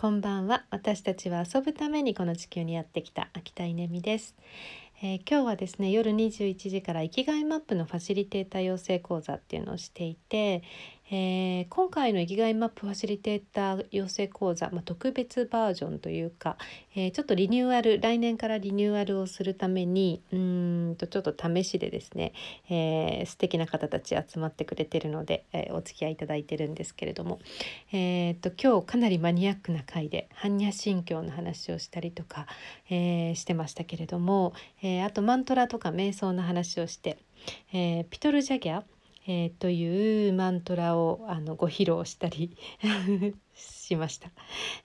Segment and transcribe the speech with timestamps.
[0.00, 0.64] こんばんは。
[0.70, 4.34] 私たちは遊ぶためにこの地球にやってきた秋田稲美です、
[5.02, 10.62] えー、今日はですね夜21時から生きがいマップのファシリテーター養成講座っていうのをしていて、
[11.12, 16.56] えー、今回の生きがいマップファシリテーター養成講座、まあ、特別バージョンというか、
[16.94, 22.32] えー、ちょっとリニューアル来年からリニューアルをするためにうんとちょっと試しでですね、
[22.68, 27.40] えー、素敵な方たち集まってくれてるので、えー、お付き合いいただいてるんですけれども、
[27.92, 32.46] えー、と今日かなりマニアックな回で般若心経の話をしたりとか、
[32.88, 37.18] えー、してましたけれども、えー、あとマントラとか瞑想の話をして、
[37.72, 38.84] えー、ピトル・ジャギャ
[39.32, 42.56] えー、というマントラをあのご披露したり
[43.54, 44.28] しました、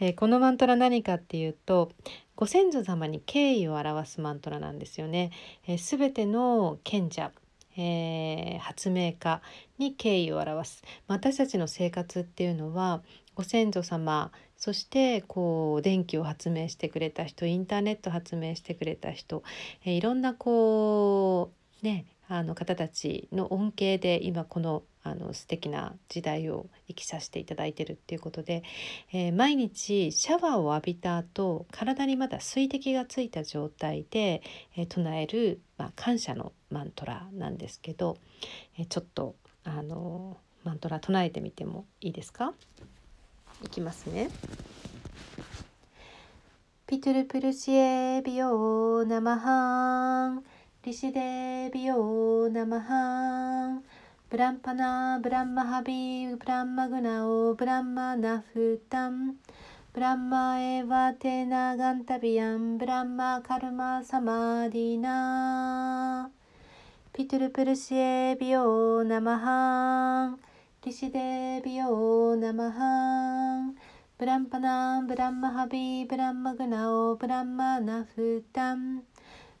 [0.00, 1.92] えー、このマントラ何かっていうと
[2.34, 5.30] ご先祖様に敬意を表すマントラなんですよね。
[5.68, 7.32] えー、全ての賢者
[7.74, 9.40] えー、発明家
[9.78, 13.02] に敬意を表す私たちの生活っていうのは
[13.34, 19.42] ご先祖様そしてこう電気を発明してくれた人インターネット発明してくれた人、
[19.86, 21.50] えー、いろんなこ
[21.82, 22.04] うね
[22.34, 28.62] あの方たちの恩恵で今このあの素敵な時代を生きさせていただいてるっていうことで、
[29.12, 34.42] えー、毎日シャワーを浴びた後体にまだ水滴がついた状態で、
[34.76, 38.16] えー、唱える、まあ、感謝のマントラなんですけど、
[38.78, 42.54] えー、ちょっとあのマントラ唱えてみてもいいですか？
[43.64, 44.30] いきますね。
[46.86, 50.44] ピトゥルプルシエビオナマハン
[50.84, 53.84] リシデビオナマハン。
[54.28, 59.36] ブランパナブランマハビブランマグナオブランマナフタン。
[59.92, 62.78] ブランマエワテナガンタビアン。
[62.78, 66.28] ブランマカルマサマディナ。
[67.12, 70.40] ピトゥルプルシエビオナマハン。
[70.84, 73.76] リシデビオナマハン。
[74.18, 79.04] ブランパナブランマハビブランマグナオブランマナフタン。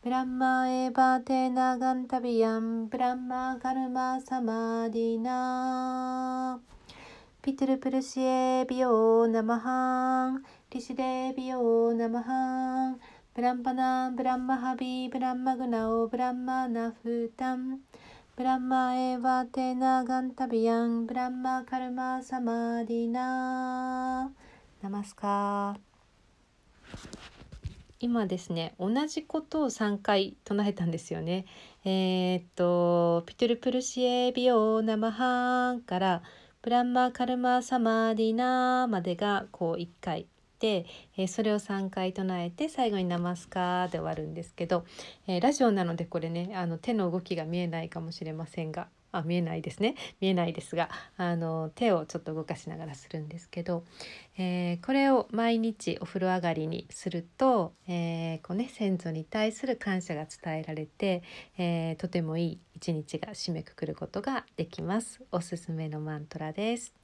[0.00, 6.60] ブランマエバテナガンタビアンブランマカルマサマディナ
[7.42, 10.44] ピトゥルプルシエビオナマハン。
[10.70, 13.00] リシデビオナマハン。
[13.34, 17.80] ブランパナブランマハビブランマグナオブランマナフタン。
[18.36, 24.30] ブランマエバテナガンタビアンブランマカルマサマディナ
[24.80, 25.76] ナマスカ
[28.00, 31.46] 今ですね同じことを3回唱えたんですよね。
[31.84, 36.22] えー、っと「ピトルプルシエビオナマハン」から
[36.62, 40.26] 「ブランマカルマサマディナ」までがこう1回
[40.60, 40.86] で、
[41.16, 44.84] えー、それを3回唱えて最後に「ナマスカ」で終わるんですけど、
[45.26, 53.84] えー、ラジオなのでこれねあの手の動きが見えないかもしれませんがあ見えないですね見えないですがあの手をちょっと動かしながらするんですけど、
[54.36, 61.22] えー、これを毎日お風呂上がりにすると、えー、こうね、先祖に対する感謝が伝えられて、
[61.56, 65.20] えー、とてもいい一日が締めくくることができます。
[65.32, 66.97] おすすめのマントラです。